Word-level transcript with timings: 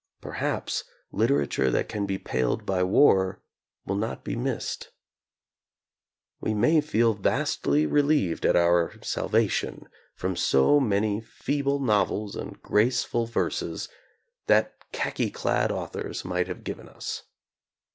Perhaps 0.19 0.83
literature 1.11 1.69
that 1.69 1.87
can 1.87 2.07
be 2.07 2.17
paled 2.17 2.65
by 2.65 2.81
war 2.83 3.39
will 3.85 3.95
not 3.97 4.23
be 4.23 4.35
missed. 4.35 4.89
We 6.39 6.55
may 6.55 6.81
feel 6.81 7.13
vastly 7.13 7.85
relieved 7.85 8.43
at 8.43 8.55
our 8.55 8.93
salvation 9.03 9.87
from 10.15 10.35
so 10.35 10.79
many 10.79 11.21
feeble 11.21 11.79
novels 11.79 12.35
and 12.35 12.59
graceful 12.63 13.27
verses 13.27 13.89
that 14.47 14.73
khaki 14.91 15.29
clad 15.29 15.71
authors 15.71 16.25
might 16.25 16.47
have 16.47 16.63
given 16.63 16.89
us. 16.89 17.21